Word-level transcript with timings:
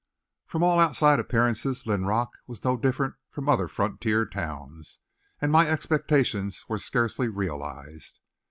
From 0.47 0.63
all 0.63 0.79
outside 0.79 1.19
appearances, 1.19 1.85
Linrock 1.85 2.31
was 2.47 2.63
no 2.63 2.75
different 2.75 3.13
from 3.29 3.47
other 3.47 3.67
frontier 3.67 4.25
towns, 4.25 4.99
and 5.39 5.51
my 5.51 5.69
expectations 5.69 6.65
were 6.67 6.79
scarcely 6.79 7.27
realized. 7.27 8.19